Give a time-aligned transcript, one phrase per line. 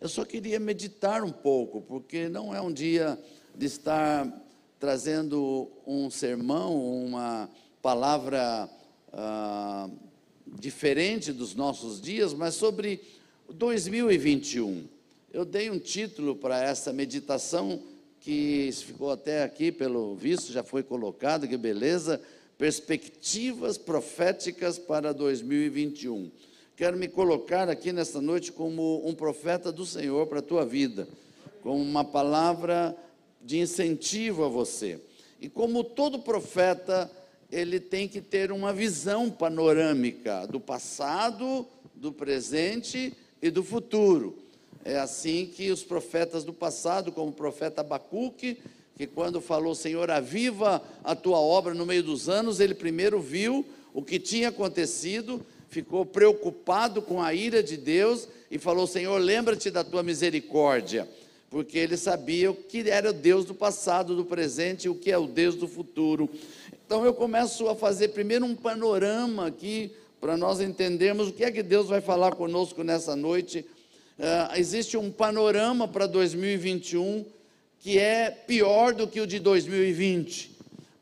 [0.00, 3.18] Eu só queria meditar um pouco, porque não é um dia
[3.54, 4.28] de estar
[4.78, 7.48] trazendo um sermão, uma
[7.80, 8.68] palavra
[9.12, 9.88] ah,
[10.58, 13.00] diferente dos nossos dias, mas sobre
[13.48, 14.86] 2021.
[15.32, 17.82] Eu dei um título para essa meditação
[18.20, 22.20] que ficou até aqui, pelo visto, já foi colocado, que beleza,
[22.56, 26.30] perspectivas proféticas para 2021.
[26.76, 31.06] Quero me colocar aqui nesta noite como um profeta do Senhor para a tua vida,
[31.62, 32.96] como uma palavra
[33.40, 34.98] de incentivo a você.
[35.40, 37.08] E como todo profeta,
[37.48, 44.36] ele tem que ter uma visão panorâmica do passado, do presente e do futuro.
[44.84, 48.58] É assim que os profetas do passado, como o profeta Abacuque,
[48.96, 53.64] que quando falou, Senhor, aviva a tua obra no meio dos anos, ele primeiro viu
[53.92, 55.40] o que tinha acontecido,
[55.74, 61.08] ficou preocupado com a ira de Deus e falou: Senhor, lembra-te da tua misericórdia,
[61.50, 65.10] porque ele sabia o que era o Deus do passado, do presente e o que
[65.10, 66.30] é o Deus do futuro.
[66.86, 71.50] Então eu começo a fazer primeiro um panorama aqui, para nós entendermos o que é
[71.50, 73.66] que Deus vai falar conosco nessa noite.
[74.16, 77.24] Uh, existe um panorama para 2021
[77.80, 80.52] que é pior do que o de 2020.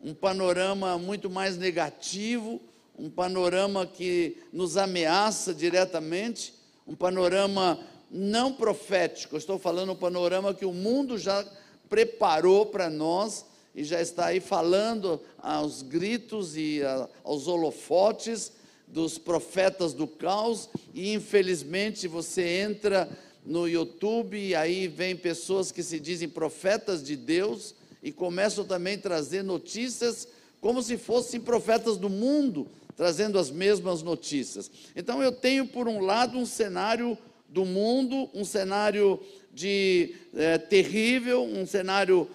[0.03, 2.61] Um panorama muito mais negativo,
[2.99, 6.55] um panorama que nos ameaça diretamente,
[6.87, 7.79] um panorama
[8.11, 9.37] não profético.
[9.37, 11.45] estou falando um panorama que o mundo já
[11.89, 16.81] preparou para nós e já está aí falando aos gritos e
[17.25, 18.53] aos holofotes
[18.87, 23.09] dos profetas do caos, e infelizmente você entra
[23.45, 28.97] no YouTube, e aí vem pessoas que se dizem profetas de Deus e começam também
[28.97, 30.29] a trazer notícias
[30.61, 34.71] como se fossem profetas do mundo, trazendo as mesmas notícias.
[34.95, 37.17] Então eu tenho, por um lado, um cenário
[37.49, 39.21] do mundo, um cenário
[39.53, 42.29] de é, terrível, um cenário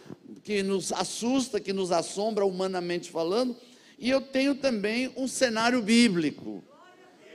[0.43, 3.55] que nos assusta, que nos assombra humanamente falando,
[3.97, 6.63] e eu tenho também um cenário bíblico.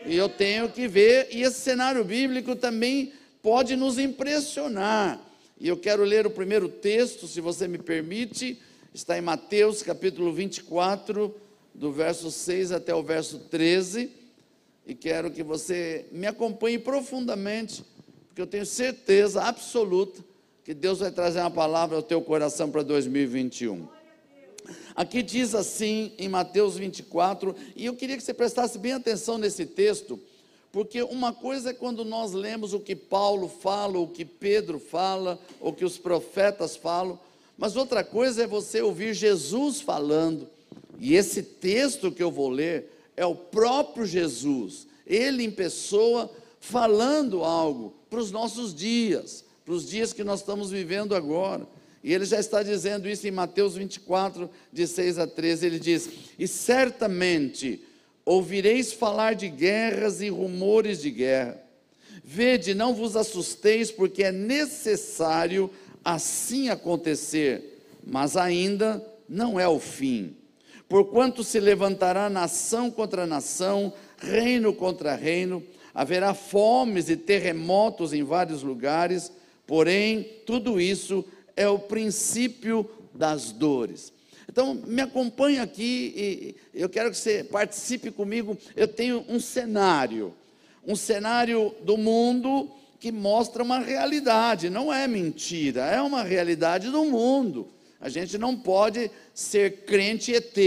[0.06, 3.12] E eu tenho que ver, e esse cenário bíblico também
[3.42, 5.20] pode nos impressionar.
[5.60, 8.60] E eu quero ler o primeiro texto, se você me permite,
[8.94, 11.34] está em Mateus capítulo 24,
[11.74, 14.10] do verso 6 até o verso 13,
[14.86, 17.84] e quero que você me acompanhe profundamente,
[18.28, 20.22] porque eu tenho certeza absoluta
[20.64, 23.88] que Deus vai trazer uma palavra ao teu coração para 2021.
[24.94, 29.66] Aqui diz assim em Mateus 24, e eu queria que você prestasse bem atenção nesse
[29.66, 30.20] texto,
[30.70, 35.38] porque uma coisa é quando nós lemos o que Paulo fala, o que Pedro fala,
[35.60, 37.18] o que os profetas falam,
[37.58, 40.48] mas outra coisa é você ouvir Jesus falando.
[40.98, 46.30] E esse texto que eu vou ler é o próprio Jesus, ele em pessoa,
[46.60, 51.66] falando algo para os nossos dias, para os dias que nós estamos vivendo agora.
[52.04, 55.66] E ele já está dizendo isso em Mateus 24, de 6 a 13.
[55.66, 56.08] Ele diz:
[56.38, 57.80] E certamente
[58.24, 61.62] ouvireis falar de guerras e rumores de guerra.
[62.24, 65.70] Vede, não vos assusteis, porque é necessário
[66.04, 70.36] assim acontecer, mas ainda não é o fim.
[70.92, 75.62] Porquanto se levantará nação contra nação, reino contra reino,
[75.94, 79.32] haverá fomes e terremotos em vários lugares,
[79.66, 81.24] porém, tudo isso
[81.56, 84.12] é o princípio das dores.
[84.46, 88.54] Então, me acompanhe aqui e eu quero que você participe comigo.
[88.76, 90.34] Eu tenho um cenário,
[90.86, 92.70] um cenário do mundo
[93.00, 97.66] que mostra uma realidade, não é mentira, é uma realidade do mundo.
[98.02, 100.58] A gente não pode ser crente ET.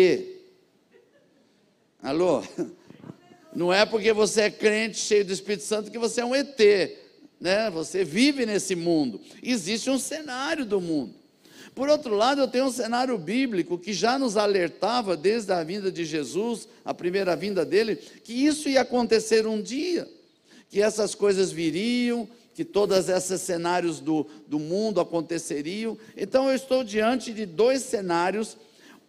[2.02, 2.44] Alô?
[3.54, 6.60] Não é porque você é crente cheio do Espírito Santo que você é um ET
[7.40, 7.70] né?
[7.70, 9.22] Você vive nesse mundo.
[9.42, 11.14] Existe um cenário do mundo.
[11.74, 15.92] Por outro lado, eu tenho um cenário bíblico que já nos alertava desde a vinda
[15.92, 20.08] de Jesus, a primeira vinda dele, que isso ia acontecer um dia,
[20.70, 25.98] que essas coisas viriam, que todos esses cenários do, do mundo aconteceriam.
[26.16, 28.58] Então, eu estou diante de dois cenários.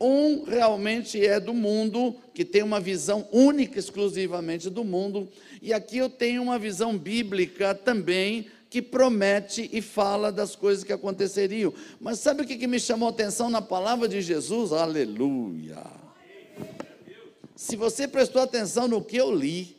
[0.01, 5.29] Um realmente é do mundo, que tem uma visão única, exclusivamente do mundo,
[5.63, 10.93] e aqui eu tenho uma visão bíblica também que promete e fala das coisas que
[10.93, 11.73] aconteceriam.
[12.01, 14.73] Mas sabe o que, que me chamou a atenção na palavra de Jesus?
[14.73, 15.83] Aleluia!
[17.55, 19.77] Se você prestou atenção no que eu li,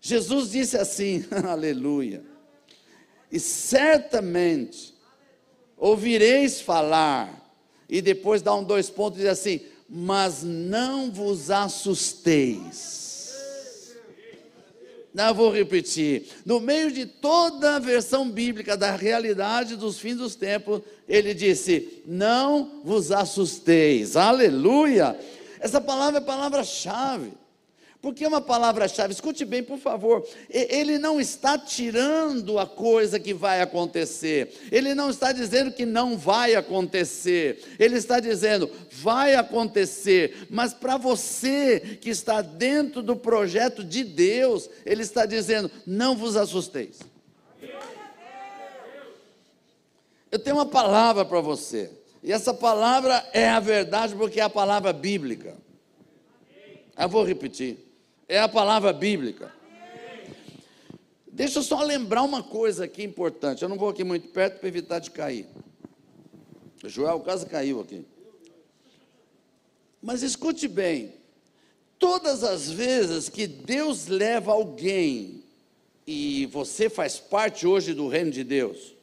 [0.00, 2.37] Jesus disse assim: Aleluia!
[3.30, 4.94] E certamente
[5.76, 7.52] ouvireis falar,
[7.88, 12.98] e depois dá um dois pontos e diz assim: mas não vos assusteis
[15.14, 16.28] Não, vou repetir.
[16.44, 22.02] No meio de toda a versão bíblica da realidade dos fins dos tempos, ele disse:
[22.06, 24.14] Não vos assusteis.
[24.14, 25.18] Aleluia!
[25.58, 27.32] Essa palavra é palavra-chave.
[28.08, 30.26] Porque é uma palavra-chave, escute bem, por favor.
[30.48, 36.16] Ele não está tirando a coisa que vai acontecer, ele não está dizendo que não
[36.16, 43.84] vai acontecer, ele está dizendo, vai acontecer, mas para você que está dentro do projeto
[43.84, 47.00] de Deus, ele está dizendo, não vos assusteis.
[50.32, 51.90] Eu tenho uma palavra para você,
[52.22, 55.54] e essa palavra é a verdade, porque é a palavra bíblica.
[56.96, 57.86] Eu vou repetir.
[58.28, 59.50] É a palavra bíblica.
[61.26, 63.62] Deixa eu só lembrar uma coisa aqui importante.
[63.62, 65.46] Eu não vou aqui muito perto para evitar de cair.
[66.84, 68.04] O Joel quase caiu aqui.
[70.02, 71.14] Mas escute bem:
[71.98, 75.42] todas as vezes que Deus leva alguém,
[76.06, 78.94] e você faz parte hoje do reino de Deus,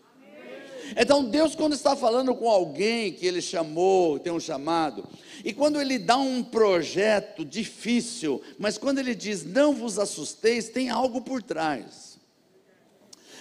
[0.96, 5.08] então, Deus, quando está falando com alguém que Ele chamou, tem um chamado,
[5.44, 10.90] e quando Ele dá um projeto difícil, mas quando Ele diz, não vos assusteis, tem
[10.90, 12.20] algo por trás.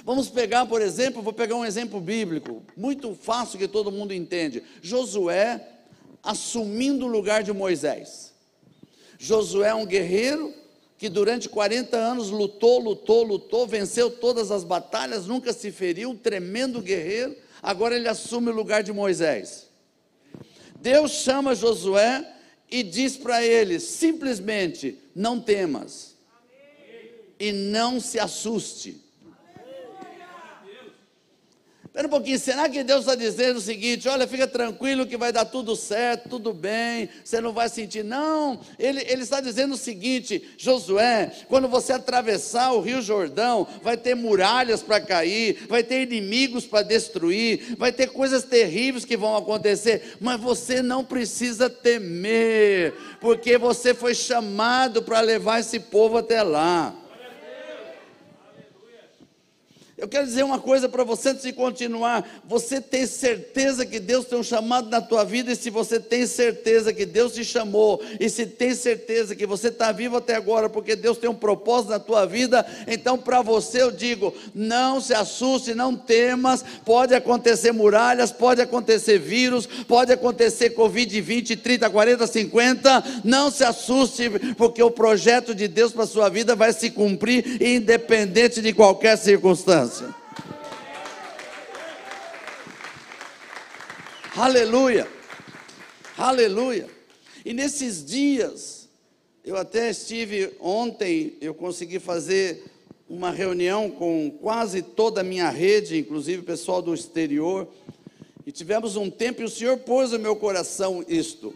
[0.05, 4.63] Vamos pegar, por exemplo, vou pegar um exemplo bíblico, muito fácil que todo mundo entende.
[4.83, 5.67] Josué
[6.23, 8.33] assumindo o lugar de Moisés.
[9.19, 10.53] Josué é um guerreiro
[10.97, 16.17] que durante 40 anos lutou, lutou, lutou, venceu todas as batalhas, nunca se feriu, um
[16.17, 19.69] tremendo guerreiro, agora ele assume o lugar de Moisés.
[20.81, 22.31] Deus chama Josué
[22.71, 26.15] e diz para ele simplesmente: não temas
[27.39, 29.04] e não se assuste.
[31.95, 35.31] Espera um pouquinho, será que Deus está dizendo o seguinte: olha, fica tranquilo que vai
[35.31, 38.03] dar tudo certo, tudo bem, você não vai sentir.
[38.03, 43.97] Não, ele, ele está dizendo o seguinte: Josué, quando você atravessar o Rio Jordão, vai
[43.97, 49.37] ter muralhas para cair, vai ter inimigos para destruir, vai ter coisas terríveis que vão
[49.37, 56.43] acontecer, mas você não precisa temer, porque você foi chamado para levar esse povo até
[56.43, 57.04] lá.
[59.97, 62.43] Eu quero dizer uma coisa para você antes de continuar.
[62.49, 66.27] Você tem certeza que Deus tem um chamado na tua vida, e se você tem
[66.27, 70.69] certeza que Deus te chamou, e se tem certeza que você está vivo até agora,
[70.69, 75.15] porque Deus tem um propósito na tua vida, então para você eu digo: não se
[75.15, 76.65] assuste, não temas.
[76.85, 83.05] Pode acontecer muralhas, pode acontecer vírus, pode acontecer Covid 20, 30, 40, 50.
[83.23, 87.63] Não se assuste, porque o projeto de Deus para a sua vida vai se cumprir,
[87.63, 89.84] independente de qualquer circunstância.
[94.37, 95.07] Aleluia,
[96.19, 96.89] aleluia.
[97.45, 98.89] E nesses dias,
[99.45, 102.65] eu até estive ontem, eu consegui fazer
[103.09, 107.69] uma reunião com quase toda a minha rede, inclusive o pessoal do exterior,
[108.47, 111.55] e tivemos um tempo e o Senhor pôs no meu coração isto,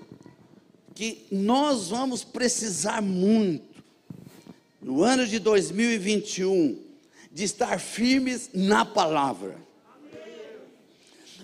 [0.95, 3.83] que nós vamos precisar muito,
[4.81, 6.88] no ano de 2021,
[7.31, 9.57] de estar firmes na palavra.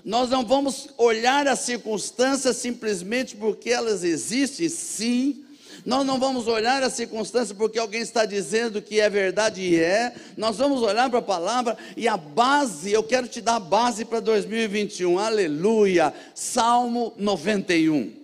[0.05, 5.45] Nós não vamos olhar as circunstâncias simplesmente porque elas existem, sim.
[5.85, 10.15] Nós não vamos olhar as circunstâncias porque alguém está dizendo que é verdade e é.
[10.37, 14.05] Nós vamos olhar para a palavra e a base, eu quero te dar a base
[14.05, 15.19] para 2021.
[15.19, 16.13] Aleluia.
[16.35, 18.24] Salmo 91.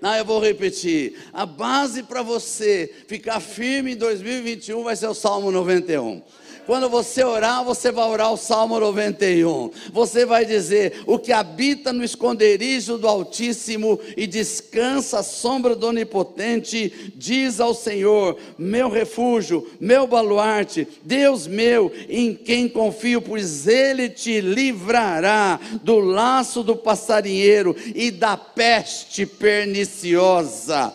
[0.00, 1.18] Não, eu vou repetir.
[1.32, 6.22] A base para você ficar firme em 2021 vai ser o Salmo 91.
[6.66, 9.70] Quando você orar, você vai orar o Salmo 91.
[9.92, 15.86] Você vai dizer: O que habita no esconderijo do Altíssimo e descansa à sombra do
[15.86, 24.08] Onipotente, diz ao Senhor: Meu refúgio, meu baluarte, Deus meu, em quem confio, pois Ele
[24.08, 30.92] te livrará do laço do passarinheiro e da peste perniciosa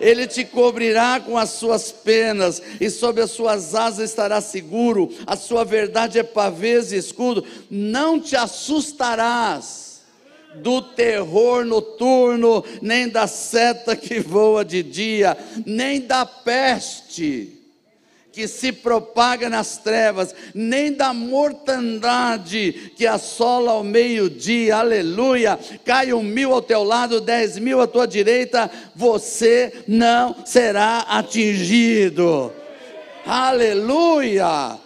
[0.00, 5.36] ele te cobrirá com as suas penas, e sob as suas asas estará seguro, a
[5.36, 10.02] sua verdade é pavês e escudo, não te assustarás
[10.56, 17.61] do terror noturno, nem da seta que voa de dia, nem da peste
[18.32, 25.58] que se propaga nas trevas, nem da mortandade que assola ao meio-dia, aleluia.
[25.84, 32.50] Cai um mil ao teu lado, dez mil à tua direita, você não será atingido,
[33.26, 34.78] aleluia.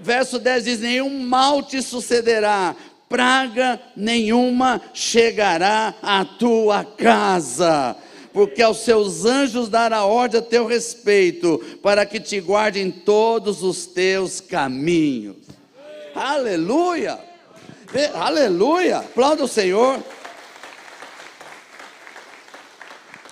[0.00, 2.74] Verso 10 diz: Nenhum mal te sucederá,
[3.08, 7.96] praga nenhuma chegará à tua casa
[8.34, 13.86] porque aos seus anjos dará ordem a teu respeito, para que te guardem todos os
[13.86, 15.36] teus caminhos.
[16.12, 17.16] Aleluia!
[18.12, 18.98] Aleluia!
[18.98, 20.02] Aplauda o Senhor.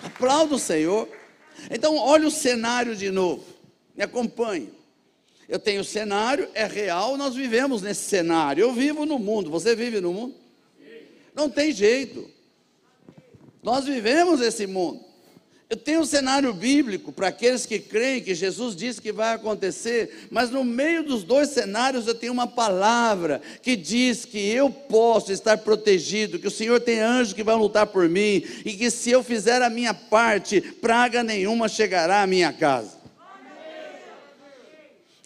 [0.05, 1.09] Aplauda o Senhor.
[1.69, 3.45] Então, olha o cenário de novo.
[3.97, 4.73] Me acompanhe.
[5.49, 8.63] Eu tenho cenário, é real, nós vivemos nesse cenário.
[8.63, 10.37] Eu vivo no mundo, você vive no mundo?
[11.35, 12.31] Não tem jeito.
[13.63, 15.13] Nós vivemos esse mundo.
[15.71, 20.29] Eu tenho um cenário bíblico para aqueles que creem que Jesus disse que vai acontecer,
[20.31, 25.33] mas no meio dos dois cenários eu tenho uma palavra que diz que eu posso
[25.33, 29.11] estar protegido, que o Senhor tem anjos que vão lutar por mim e que se
[29.11, 33.01] eu fizer a minha parte, praga nenhuma chegará à minha casa.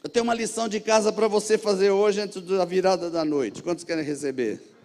[0.00, 3.64] Eu tenho uma lição de casa para você fazer hoje antes da virada da noite.
[3.64, 4.75] Quantos querem receber?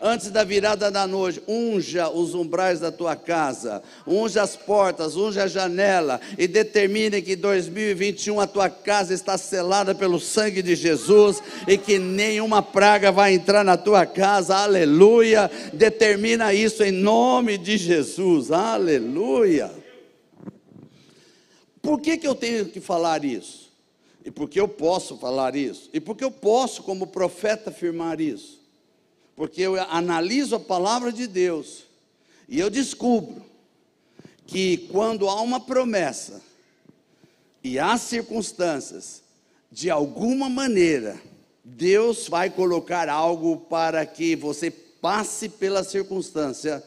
[0.00, 5.44] Antes da virada da noite, unja os umbrais da tua casa, unja as portas, unja
[5.44, 11.42] a janela e determine que 2021 a tua casa está selada pelo sangue de Jesus
[11.66, 14.56] e que nenhuma praga vai entrar na tua casa.
[14.56, 15.50] Aleluia!
[15.72, 18.50] Determina isso em nome de Jesus.
[18.50, 19.70] Aleluia!
[21.80, 23.66] Por que, que eu tenho que falar isso?
[24.24, 25.88] E por que eu posso falar isso?
[25.92, 28.55] E por que eu posso, como profeta, afirmar isso?
[29.36, 31.84] Porque eu analiso a palavra de Deus
[32.48, 33.44] e eu descubro
[34.46, 36.40] que quando há uma promessa
[37.62, 39.22] e há circunstâncias,
[39.70, 41.20] de alguma maneira,
[41.62, 46.82] Deus vai colocar algo para que você passe pela circunstância,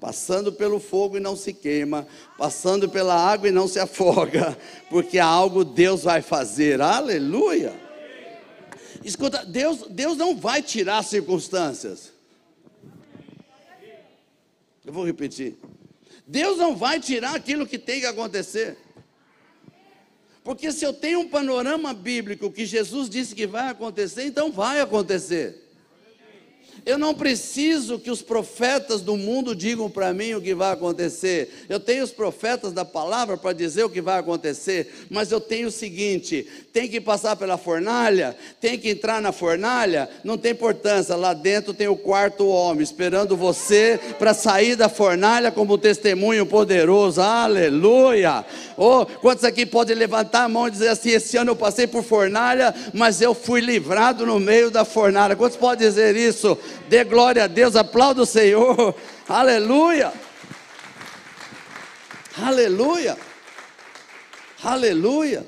[0.00, 4.58] passando pelo fogo e não se queima, passando pela água e não se afoga,
[4.90, 6.80] porque algo Deus vai fazer.
[6.80, 7.85] Aleluia!
[9.06, 12.12] Escuta, Deus, Deus não vai tirar circunstâncias.
[14.84, 15.56] Eu vou repetir.
[16.26, 18.76] Deus não vai tirar aquilo que tem que acontecer.
[20.42, 24.80] Porque se eu tenho um panorama bíblico que Jesus disse que vai acontecer, então vai
[24.80, 25.65] acontecer.
[26.86, 31.66] Eu não preciso que os profetas do mundo digam para mim o que vai acontecer.
[31.68, 35.66] Eu tenho os profetas da palavra para dizer o que vai acontecer, mas eu tenho
[35.66, 41.16] o seguinte: tem que passar pela fornalha, tem que entrar na fornalha, não tem importância.
[41.16, 47.20] Lá dentro tem o quarto homem esperando você para sair da fornalha como testemunho poderoso.
[47.20, 48.44] Aleluia!
[48.76, 52.04] Oh, quantos aqui podem levantar a mão e dizer assim: esse ano eu passei por
[52.04, 55.34] fornalha, mas eu fui livrado no meio da fornalha.
[55.34, 56.56] Quantos podem dizer isso?
[56.88, 58.94] Dê glória a Deus, aplauda o Senhor.
[59.28, 60.12] Aleluia.
[62.36, 63.16] Aleluia.
[64.62, 65.46] Aleluia.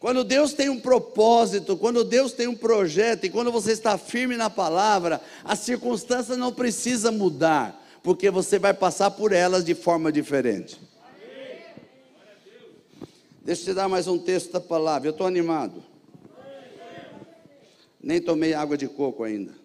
[0.00, 4.34] Quando Deus tem um propósito, quando Deus tem um projeto e quando você está firme
[4.34, 10.10] na palavra, as circunstâncias não precisam mudar, porque você vai passar por elas de forma
[10.10, 10.80] diferente.
[13.42, 15.08] Deixa eu te dar mais um texto da palavra.
[15.08, 15.82] Eu estou animado.
[18.02, 19.59] Nem tomei água de coco ainda.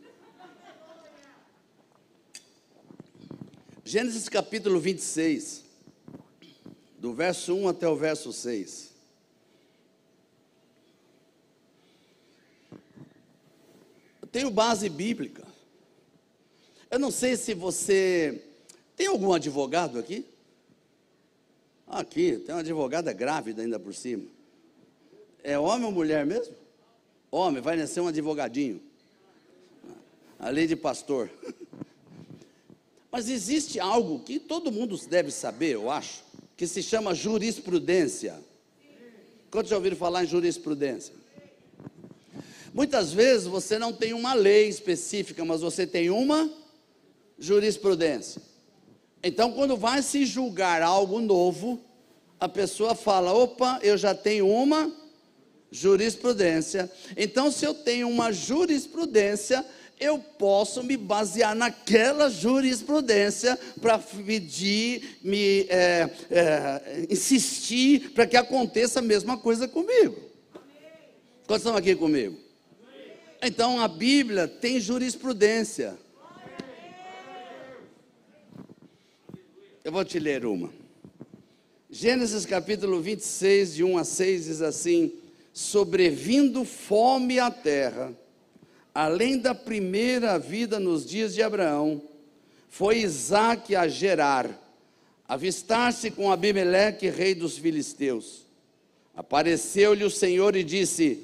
[3.88, 5.63] Gênesis capítulo 26,
[6.98, 8.92] do verso 1 até o verso 6.
[14.24, 15.46] Eu tenho base bíblica.
[16.89, 18.42] Eu não sei se você.
[18.96, 20.25] Tem algum advogado aqui?
[21.86, 24.25] Aqui, tem uma advogada grávida ainda por cima.
[25.44, 26.56] É homem ou mulher mesmo?
[27.30, 28.82] Homem, vai nascer um advogadinho.
[30.39, 31.30] A lei de pastor.
[33.15, 36.22] Mas existe algo que todo mundo deve saber, eu acho,
[36.57, 38.36] que se chama jurisprudência.
[39.50, 41.13] Quantos já ouviram falar em jurisprudência?
[42.74, 46.51] Muitas vezes você não tem uma lei específica, mas você tem uma
[47.39, 48.41] jurisprudência.
[49.24, 51.79] Então, quando vai se julgar algo novo,
[52.38, 54.91] a pessoa fala: opa, eu já tenho uma
[55.72, 56.91] jurisprudência.
[57.15, 59.65] Então, se eu tenho uma jurisprudência,
[60.00, 69.00] eu posso me basear naquela jurisprudência para pedir, me é, é, insistir para que aconteça
[69.00, 70.16] a mesma coisa comigo.
[71.48, 72.38] Quantos estão aqui comigo?
[73.42, 75.98] Então a Bíblia tem jurisprudência.
[79.84, 80.74] Eu vou te ler uma.
[81.90, 85.14] Gênesis capítulo 26, de 1 a 6, diz assim:
[85.54, 88.12] Sobrevindo fome à terra,
[88.96, 92.02] além da primeira vida nos dias de Abraão,
[92.70, 94.50] foi Isaac a Gerar,
[95.28, 98.46] avistar-se com Abimeleque, rei dos filisteus.
[99.14, 101.20] Apareceu-lhe o Senhor e disse: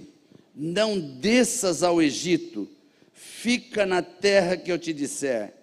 [0.54, 2.68] Não desças ao Egito,
[3.14, 5.54] fica na terra que eu te disser,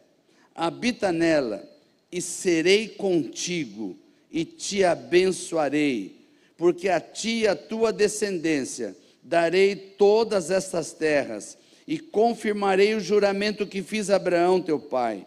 [0.55, 1.62] habita nela,
[2.11, 3.95] e serei contigo
[4.33, 6.17] e te abençoarei,
[6.57, 13.66] porque a ti e a tua descendência darei todas estas terras e confirmarei o juramento
[13.66, 15.26] que fiz a Abraão teu pai.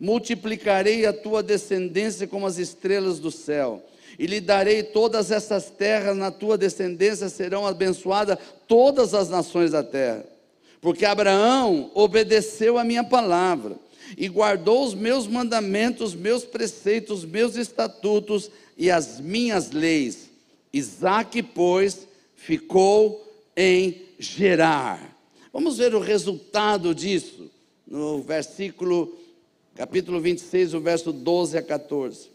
[0.00, 3.80] Multiplicarei a tua descendência como as estrelas do céu
[4.18, 9.84] e lhe darei todas essas terras, na tua descendência serão abençoadas todas as nações da
[9.84, 10.24] terra.
[10.80, 13.76] Porque Abraão obedeceu a minha palavra
[14.18, 20.28] e guardou os meus mandamentos, meus preceitos, meus estatutos e as minhas leis.
[20.72, 23.24] Isaac, pois, ficou
[23.56, 25.09] em Gerar.
[25.52, 27.50] Vamos ver o resultado disso
[27.84, 29.18] no versículo,
[29.74, 32.28] capítulo 26, o verso 12 a 14.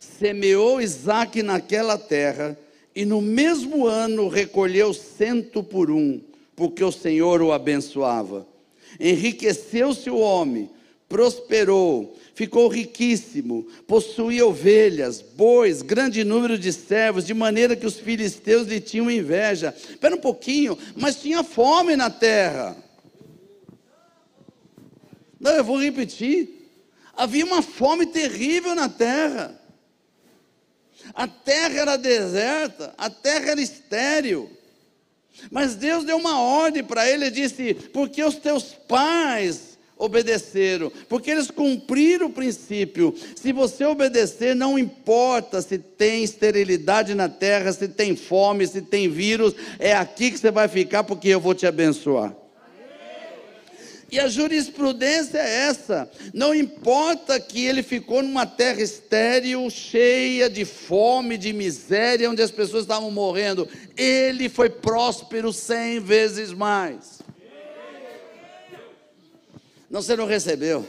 [0.00, 2.58] Semeou Isaac naquela terra,
[2.94, 6.18] e no mesmo ano recolheu cento por um,
[6.54, 8.46] porque o Senhor o abençoava.
[8.98, 10.70] Enriqueceu-se o homem,
[11.08, 18.66] prosperou, ficou riquíssimo, possuía ovelhas, bois, grande número de servos, de maneira que os filisteus
[18.66, 19.74] lhe tinham inveja.
[19.76, 22.76] Espera um pouquinho, mas tinha fome na terra.
[25.38, 26.70] Não, eu vou repetir.
[27.16, 29.58] Havia uma fome terrível na terra.
[31.14, 34.50] A terra era deserta, a terra era estéril.
[35.50, 41.30] Mas Deus deu uma ordem para ele e disse: Porque os teus pais obedeceram, porque
[41.30, 43.14] eles cumpriram o princípio.
[43.34, 49.08] Se você obedecer, não importa se tem esterilidade na terra, se tem fome, se tem
[49.08, 52.34] vírus, é aqui que você vai ficar, porque eu vou te abençoar.
[54.10, 56.08] E a jurisprudência é essa.
[56.32, 62.52] Não importa que ele ficou numa terra estéril, cheia de fome, de miséria, onde as
[62.52, 67.25] pessoas estavam morrendo, ele foi próspero cem vezes mais.
[69.90, 70.86] Não, você não recebeu.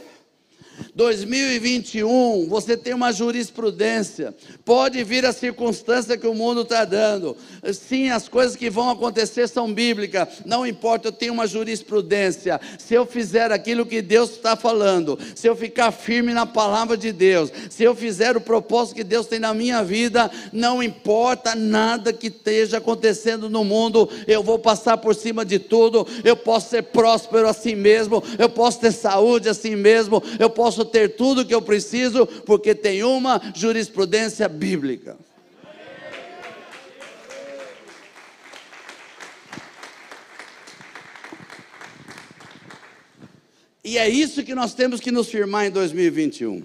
[0.98, 4.34] 2021, você tem uma jurisprudência.
[4.64, 7.36] Pode vir a circunstância que o mundo está dando.
[7.72, 10.26] Sim, as coisas que vão acontecer são bíblicas.
[10.44, 12.60] Não importa, eu tenho uma jurisprudência.
[12.80, 17.12] Se eu fizer aquilo que Deus está falando, se eu ficar firme na palavra de
[17.12, 22.12] Deus, se eu fizer o propósito que Deus tem na minha vida, não importa nada
[22.12, 26.04] que esteja acontecendo no mundo, eu vou passar por cima de tudo.
[26.24, 31.16] Eu posso ser próspero assim mesmo, eu posso ter saúde assim mesmo, eu posso ter
[31.16, 35.16] tudo que eu preciso, porque tem uma jurisprudência bíblica.
[43.88, 46.62] E é isso que nós temos que nos firmar em 2021.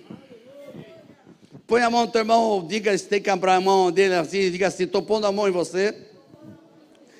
[1.65, 4.67] Põe a mão no teu irmão, diga, tem que abrir a mão dele assim, diga
[4.67, 5.95] assim: estou pondo a mão em você,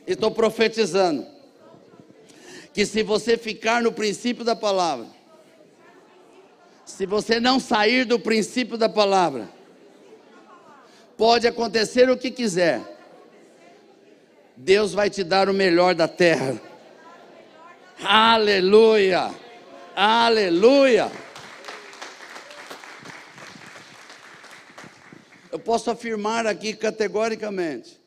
[0.06, 1.26] estou profetizando.
[2.74, 5.08] Que se você ficar no princípio da palavra,
[6.94, 9.50] se você não sair do princípio da palavra,
[11.18, 12.82] pode acontecer o que quiser,
[14.56, 16.62] Deus vai te dar o melhor da terra.
[18.00, 19.34] Aleluia!
[19.96, 21.12] Aleluia!
[25.52, 28.00] Eu posso afirmar aqui categoricamente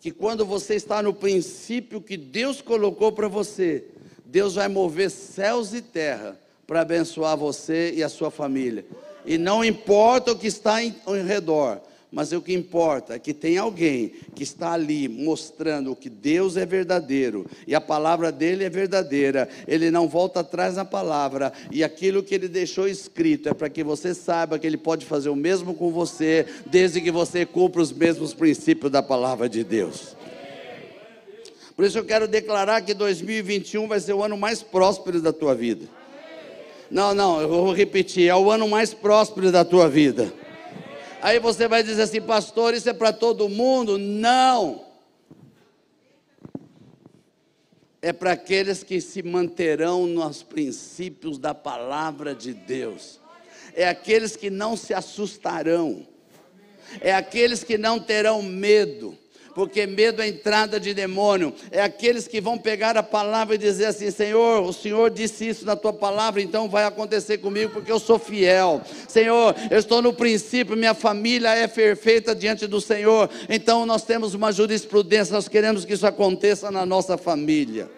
[0.00, 3.84] que quando você está no princípio que Deus colocou para você,
[4.24, 8.84] Deus vai mover céus e terra para abençoar você e a sua família.
[9.26, 11.80] E não importa o que está em, ao redor,
[12.14, 16.64] mas o que importa é que tem alguém que está ali mostrando que Deus é
[16.64, 19.48] verdadeiro e a palavra dele é verdadeira.
[19.66, 23.82] Ele não volta atrás na palavra e aquilo que ele deixou escrito é para que
[23.82, 27.92] você saiba que ele pode fazer o mesmo com você, desde que você cumpra os
[27.92, 30.16] mesmos princípios da palavra de Deus.
[31.74, 35.52] Por isso eu quero declarar que 2021 vai ser o ano mais próspero da tua
[35.52, 36.03] vida.
[36.94, 40.32] Não, não, eu vou repetir: é o ano mais próspero da tua vida.
[41.20, 43.98] Aí você vai dizer assim, pastor, isso é para todo mundo?
[43.98, 44.84] Não.
[48.00, 53.18] É para aqueles que se manterão nos princípios da palavra de Deus.
[53.74, 56.06] É aqueles que não se assustarão.
[57.00, 59.18] É aqueles que não terão medo
[59.54, 61.54] porque medo é entrada de demônio.
[61.70, 65.64] É aqueles que vão pegar a palavra e dizer assim: Senhor, o Senhor disse isso
[65.64, 68.82] na tua palavra, então vai acontecer comigo, porque eu sou fiel.
[69.08, 74.34] Senhor, eu estou no princípio, minha família é perfeita diante do Senhor, então nós temos
[74.34, 77.88] uma jurisprudência, nós queremos que isso aconteça na nossa família.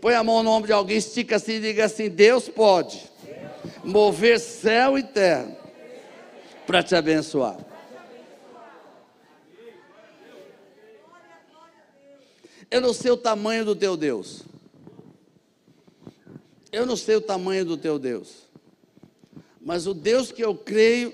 [0.00, 3.04] Põe a mão no ombro de alguém, estica assim e diga assim: Deus pode
[3.84, 5.48] mover céu e terra
[6.66, 7.65] para te abençoar.
[12.70, 14.42] Eu não sei o tamanho do teu Deus.
[16.72, 18.46] Eu não sei o tamanho do teu Deus.
[19.60, 21.12] Mas o Deus que eu creio,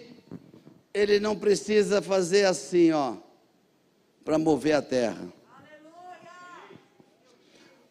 [0.93, 3.17] ele não precisa fazer assim, ó,
[4.25, 5.33] para mover a terra.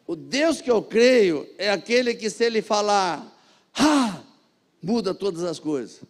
[0.06, 3.26] O Deus que eu creio é aquele que, se ele falar,
[3.74, 4.22] ah,
[4.82, 6.02] muda todas as coisas.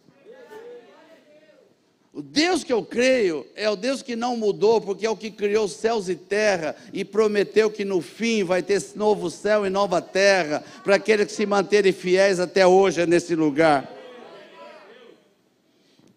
[2.14, 5.30] O Deus que eu creio é o Deus que não mudou, porque é o que
[5.30, 10.02] criou céus e terra e prometeu que no fim vai ter novo céu e nova
[10.02, 13.90] terra para aqueles que se manterem fiéis até hoje nesse lugar.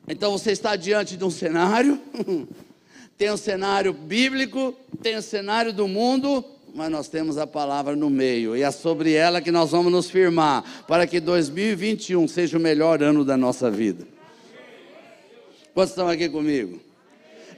[0.05, 1.97] Então você está diante de um cenário,
[3.17, 6.43] tem um cenário bíblico, tem o um cenário do mundo,
[6.75, 10.09] mas nós temos a palavra no meio, e é sobre ela que nós vamos nos
[10.09, 14.14] firmar, para que 2021 seja o melhor ano da nossa vida.
[15.75, 16.79] Quantos estão aqui comigo?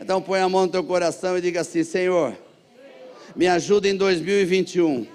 [0.01, 2.35] Então põe a mão no teu coração e diga assim: Senhor,
[3.35, 5.05] me ajuda em 2021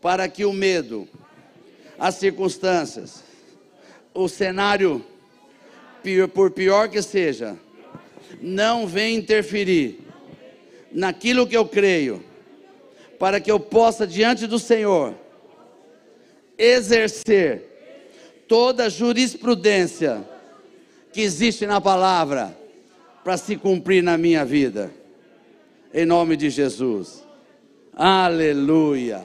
[0.00, 1.06] para que o medo,
[1.98, 3.22] as circunstâncias,
[4.14, 5.04] o cenário,
[6.32, 7.58] por pior que seja,
[8.40, 10.00] não venha interferir
[10.90, 12.24] naquilo que eu creio,
[13.18, 15.14] para que eu possa, diante do Senhor,
[16.56, 17.64] exercer
[18.48, 20.26] toda a jurisprudência
[21.12, 22.56] que existe na palavra
[23.24, 24.90] para se cumprir na minha vida.
[25.92, 27.24] Em nome de Jesus.
[27.92, 29.22] Aleluia.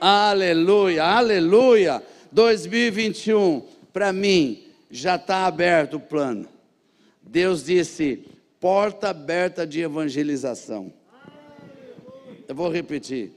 [0.00, 1.04] Aleluia.
[1.04, 2.02] Aleluia.
[2.30, 6.46] 2021, para mim, já está aberto o plano.
[7.22, 8.24] Deus disse:
[8.60, 10.92] porta aberta de evangelização.
[12.46, 13.32] Eu vou repetir.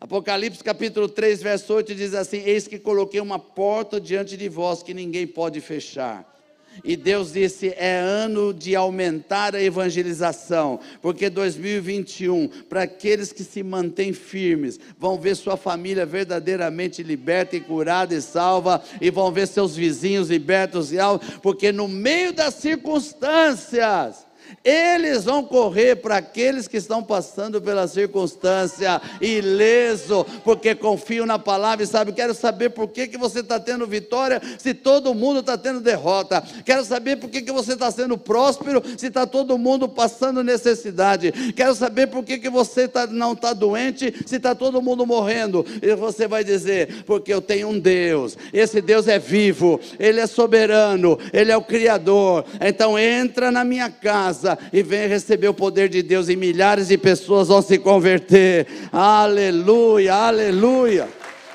[0.00, 4.82] Apocalipse capítulo 3, verso 8 diz assim: Eis que coloquei uma porta diante de vós
[4.82, 6.37] que ninguém pode fechar
[6.84, 13.62] e Deus disse: é ano de aumentar a evangelização, porque 2021, para aqueles que se
[13.62, 19.46] mantêm firmes, vão ver sua família verdadeiramente liberta e curada e salva, e vão ver
[19.48, 24.27] seus vizinhos libertos e alvos, porque no meio das circunstâncias,
[24.64, 31.84] eles vão correr para aqueles que estão passando pela circunstância ileso, porque confiam na palavra
[31.84, 32.14] e sabem.
[32.14, 36.42] Quero saber por que, que você está tendo vitória se todo mundo está tendo derrota.
[36.64, 41.32] Quero saber por que, que você está sendo próspero se está todo mundo passando necessidade.
[41.54, 45.64] Quero saber por que, que você tá, não está doente se está todo mundo morrendo.
[45.82, 48.36] E você vai dizer: porque eu tenho um Deus.
[48.52, 52.44] Esse Deus é vivo, Ele é soberano, Ele é o Criador.
[52.60, 56.88] Então entra na minha casa casa e venha receber o poder de Deus e milhares
[56.88, 58.66] de pessoas vão se converter.
[58.92, 61.08] Aleluia, aleluia,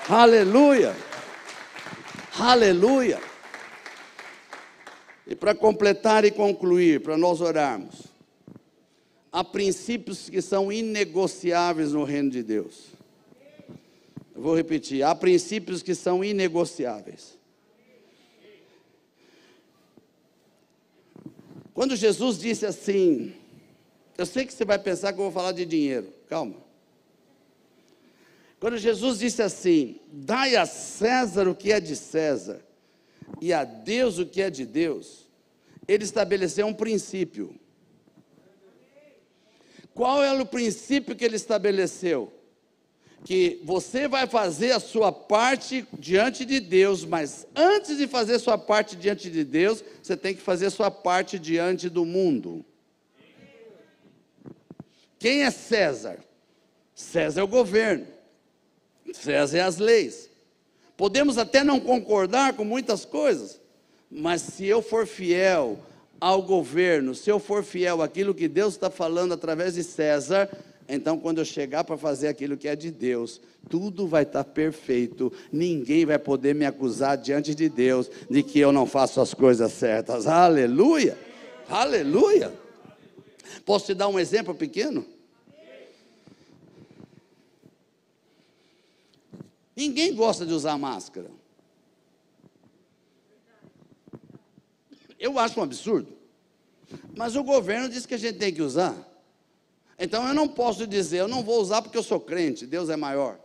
[0.10, 0.96] aleluia,
[2.38, 3.20] aleluia.
[5.26, 8.08] E para completar e concluir, para nós orarmos,
[9.32, 12.88] há princípios que são inegociáveis no reino de Deus.
[14.36, 17.42] Eu vou repetir: há princípios que são inegociáveis.
[21.74, 23.34] Quando Jesus disse assim,
[24.18, 26.56] eu sei que você vai pensar que eu vou falar de dinheiro, calma.
[28.60, 32.62] Quando Jesus disse assim: Dai a César o que é de César,
[33.42, 35.28] e a Deus o que é de Deus,
[35.88, 37.60] ele estabeleceu um princípio.
[39.94, 42.32] Qual era o princípio que ele estabeleceu?
[43.26, 48.58] Que você vai fazer a sua parte diante de Deus, mas antes de fazer sua
[48.58, 52.66] parte diante de Deus, você tem que fazer sua parte diante do mundo.
[55.18, 56.20] Quem é César?
[56.94, 58.06] César é o governo,
[59.14, 60.30] César é as leis.
[60.98, 63.60] Podemos até não concordar com muitas coisas,
[64.12, 65.80] mas se eu for fiel
[66.20, 70.50] ao governo, se eu for fiel àquilo que Deus está falando através de César,
[70.88, 75.32] então, quando eu chegar para fazer aquilo que é de Deus, tudo vai estar perfeito.
[75.52, 79.72] Ninguém vai poder me acusar diante de Deus de que eu não faço as coisas
[79.72, 80.28] certas.
[80.28, 81.18] Aleluia!
[81.70, 82.54] Aleluia!
[83.66, 85.06] Posso te dar um exemplo pequeno?
[89.76, 91.32] Ninguém gosta de usar máscara.
[95.18, 96.10] Eu acho um absurdo.
[97.16, 99.13] Mas o governo diz que a gente tem que usar.
[99.98, 102.96] Então eu não posso dizer, eu não vou usar porque eu sou crente, Deus é
[102.96, 103.40] maior.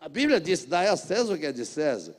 [0.00, 2.16] A Bíblia diz: dá a César o que é de César,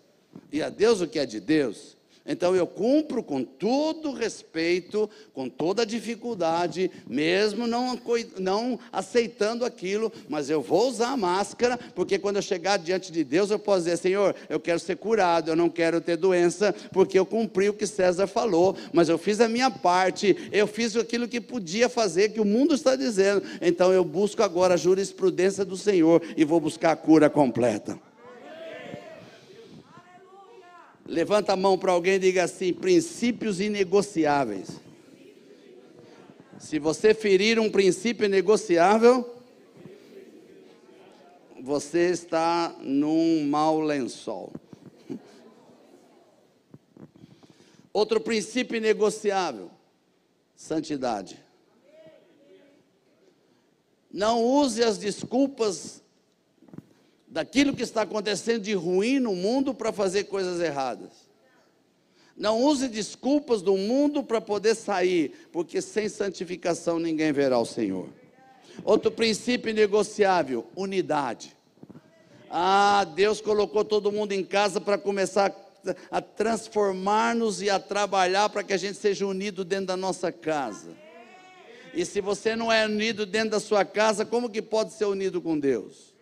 [0.52, 1.97] e a Deus o que é de Deus.
[2.28, 7.98] Então eu cumpro com todo respeito, com toda dificuldade, mesmo não,
[8.38, 13.24] não aceitando aquilo, mas eu vou usar a máscara, porque quando eu chegar diante de
[13.24, 17.18] Deus, eu posso dizer: Senhor, eu quero ser curado, eu não quero ter doença, porque
[17.18, 21.28] eu cumpri o que César falou, mas eu fiz a minha parte, eu fiz aquilo
[21.28, 23.42] que podia fazer, que o mundo está dizendo.
[23.62, 28.07] Então eu busco agora a jurisprudência do Senhor e vou buscar a cura completa.
[31.08, 34.82] Levanta a mão para alguém e diga assim: princípios inegociáveis.
[36.60, 39.34] Se você ferir um princípio negociável,
[41.62, 44.52] você está num mau lençol.
[47.94, 49.72] Outro princípio negociável:
[50.56, 51.42] santidade.
[54.12, 56.04] Não use as desculpas
[57.38, 61.12] daquilo que está acontecendo de ruim no mundo para fazer coisas erradas.
[62.36, 68.10] Não use desculpas do mundo para poder sair, porque sem santificação ninguém verá o Senhor.
[68.84, 71.56] Outro princípio negociável: unidade.
[72.50, 75.56] Ah, Deus colocou todo mundo em casa para começar
[76.10, 80.90] a transformar-nos e a trabalhar para que a gente seja unido dentro da nossa casa.
[81.94, 85.40] E se você não é unido dentro da sua casa, como que pode ser unido
[85.40, 86.17] com Deus?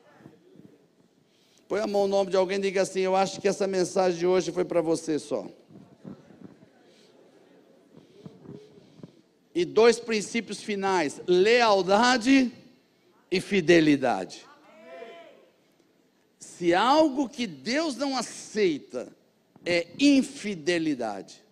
[1.68, 4.20] Põe a mão no nome de alguém e diga assim: Eu acho que essa mensagem
[4.20, 5.48] de hoje foi para você só.
[9.54, 12.52] E dois princípios finais: lealdade
[13.32, 14.46] e fidelidade.
[16.40, 19.12] Se algo que Deus não aceita
[19.66, 21.44] é infidelidade.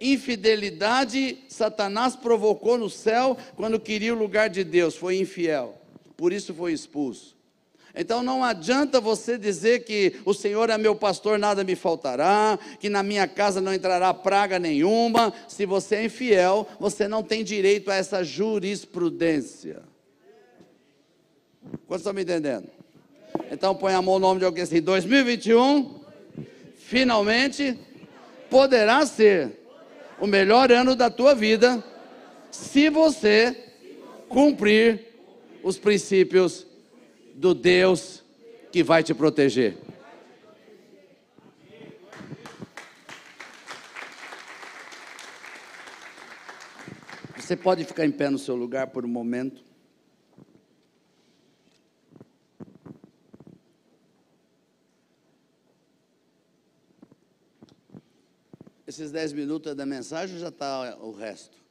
[0.00, 5.80] Infidelidade, Satanás provocou no céu quando queria o lugar de Deus, foi infiel,
[6.16, 7.33] por isso foi expulso.
[7.96, 12.88] Então não adianta você dizer que o Senhor é meu pastor, nada me faltará, que
[12.88, 15.32] na minha casa não entrará praga nenhuma.
[15.46, 19.82] Se você é infiel, você não tem direito a essa jurisprudência.
[21.86, 22.68] Quantos estão me entendendo?
[23.50, 26.00] Então põe a mão no nome de alguém assim: 2021,
[26.76, 27.78] finalmente,
[28.50, 29.60] poderá ser
[30.20, 31.82] o melhor ano da tua vida,
[32.50, 33.56] se você
[34.28, 35.06] cumprir
[35.62, 36.66] os princípios
[37.34, 38.22] do Deus
[38.70, 39.76] que vai te proteger.
[47.36, 49.62] Você pode ficar em pé no seu lugar por um momento.
[58.86, 61.63] Esses dez minutos da mensagem já está o resto.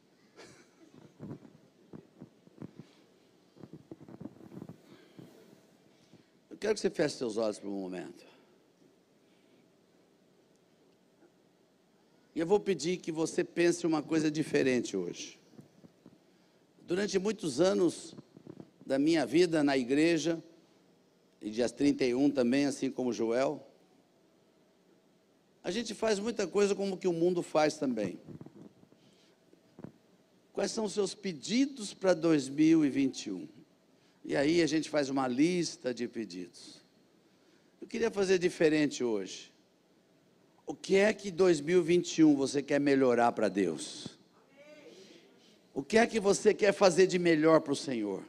[6.64, 8.24] Quero que você feche seus olhos por um momento.
[12.34, 15.38] E eu vou pedir que você pense uma coisa diferente hoje.
[16.86, 18.14] Durante muitos anos
[18.86, 20.42] da minha vida na igreja,
[21.38, 23.62] e dias 31 também, assim como Joel,
[25.62, 28.18] a gente faz muita coisa como que o mundo faz também.
[30.50, 33.53] Quais são os seus pedidos para 2021?
[34.24, 36.82] E aí a gente faz uma lista de pedidos.
[37.80, 39.52] Eu queria fazer diferente hoje.
[40.66, 44.08] O que é que 2021 você quer melhorar para Deus?
[45.74, 48.22] O que é que você quer fazer de melhor para o Senhor?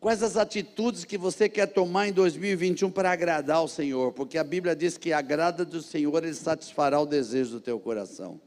[0.00, 4.12] Quais as atitudes que você quer tomar em 2021 para agradar ao Senhor?
[4.12, 8.40] Porque a Bíblia diz que agrada do Senhor, Ele satisfará o desejo do teu coração.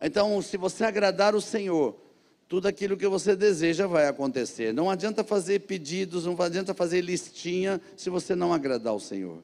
[0.00, 1.96] Então, se você agradar o Senhor,
[2.52, 4.74] tudo aquilo que você deseja vai acontecer.
[4.74, 9.38] Não adianta fazer pedidos, não adianta fazer listinha se você não agradar o Senhor.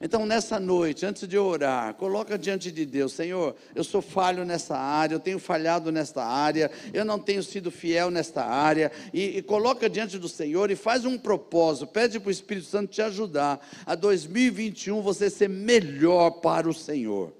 [0.00, 4.78] Então, nessa noite, antes de orar, coloca diante de Deus, Senhor, eu sou falho nessa
[4.78, 9.42] área, eu tenho falhado nesta área, eu não tenho sido fiel nesta área, e, e
[9.42, 13.58] coloca diante do Senhor e faz um propósito, pede para o Espírito Santo te ajudar
[13.84, 17.32] a 2021 você ser melhor para o Senhor.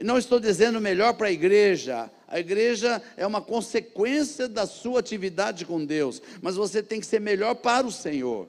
[0.00, 5.00] E não estou dizendo melhor para a igreja, a igreja é uma consequência da sua
[5.00, 8.48] atividade com Deus, mas você tem que ser melhor para o Senhor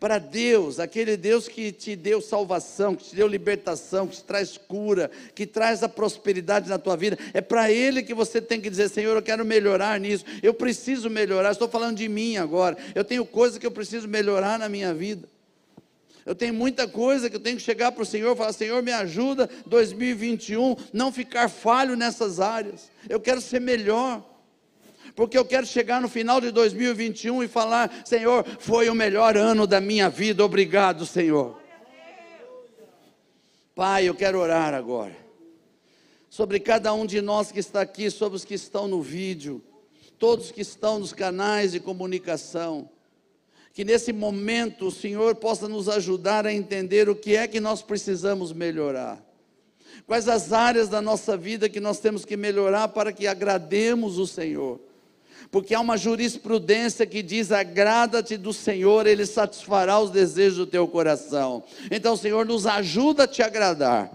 [0.00, 4.56] para Deus, aquele Deus que te deu salvação, que te deu libertação, que te traz
[4.56, 8.70] cura, que traz a prosperidade na tua vida, é para Ele que você tem que
[8.70, 11.52] dizer: Senhor, eu quero melhorar nisso, eu preciso melhorar.
[11.52, 15.28] Estou falando de mim agora, eu tenho coisas que eu preciso melhorar na minha vida.
[16.26, 18.82] Eu tenho muita coisa que eu tenho que chegar para o Senhor e falar: Senhor,
[18.82, 22.90] me ajuda 2021, não ficar falho nessas áreas.
[23.08, 24.24] Eu quero ser melhor
[25.14, 29.66] porque eu quero chegar no final de 2021 e falar: Senhor, foi o melhor ano
[29.66, 31.60] da minha vida, obrigado, Senhor.
[33.74, 35.16] Pai, eu quero orar agora,
[36.28, 39.62] sobre cada um de nós que está aqui, sobre os que estão no vídeo,
[40.18, 42.90] todos que estão nos canais de comunicação,
[43.72, 47.82] que nesse momento o Senhor possa nos ajudar a entender o que é que nós
[47.82, 49.20] precisamos melhorar.
[50.06, 54.26] Quais as áreas da nossa vida que nós temos que melhorar para que agrademos o
[54.26, 54.80] Senhor
[55.50, 60.86] porque há uma jurisprudência que diz: agrada-te do Senhor, Ele satisfará os desejos do teu
[60.86, 61.64] coração.
[61.90, 64.10] Então, Senhor, nos ajuda a te agradar,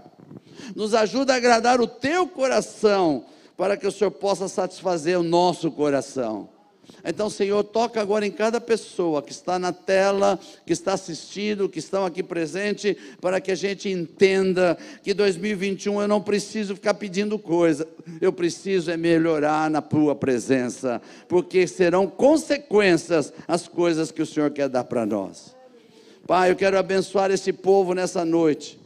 [0.74, 5.70] nos ajuda a agradar o teu coração, para que o Senhor possa satisfazer o nosso
[5.70, 6.55] coração.
[7.08, 11.78] Então, Senhor, toca agora em cada pessoa que está na tela, que está assistindo, que
[11.78, 17.38] estão aqui presente, para que a gente entenda que 2021 eu não preciso ficar pedindo
[17.38, 17.86] coisa,
[18.20, 24.50] eu preciso é melhorar na tua presença, porque serão consequências as coisas que o Senhor
[24.50, 25.54] quer dar para nós.
[26.26, 28.80] Pai, eu quero abençoar esse povo nessa noite.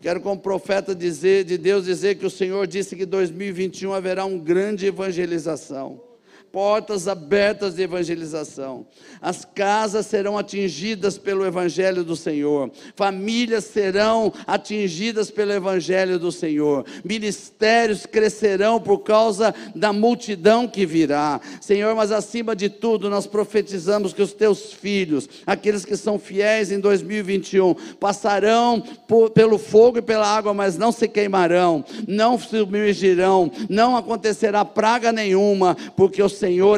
[0.00, 4.38] Quero, como profeta dizer, de Deus, dizer que o Senhor disse que 2021 haverá uma
[4.38, 6.13] grande evangelização
[6.54, 8.86] portas abertas de evangelização.
[9.20, 16.86] As casas serão atingidas pelo Evangelho do Senhor, famílias serão atingidas pelo Evangelho do Senhor,
[17.04, 21.40] ministérios crescerão por causa da multidão que virá.
[21.60, 26.70] Senhor, mas acima de tudo, nós profetizamos que os teus filhos, aqueles que são fiéis
[26.70, 33.50] em 2021, passarão por, pelo fogo e pela água, mas não se queimarão, não submergirão,
[33.68, 36.28] não acontecerá praga nenhuma, porque o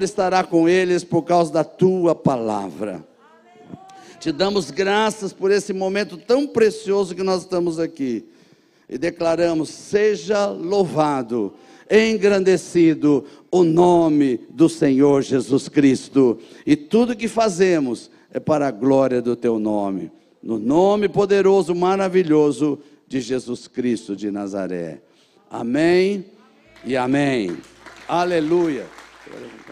[0.03, 3.05] estará com eles por causa da tua palavra.
[4.19, 8.25] Te damos graças por esse momento tão precioso que nós estamos aqui.
[8.89, 11.55] E declaramos: seja louvado,
[11.91, 16.39] engrandecido o nome do Senhor Jesus Cristo.
[16.67, 20.11] E tudo que fazemos é para a glória do teu nome.
[20.43, 25.01] No nome poderoso, maravilhoso de Jesus Cristo de Nazaré.
[25.51, 26.25] Amém
[26.85, 27.57] e amém.
[28.09, 28.96] Aleluia.
[29.27, 29.66] Você vai levantar?